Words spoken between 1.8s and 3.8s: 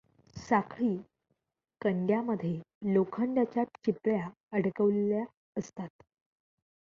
कड्यांमध्ये लोखंडाच्या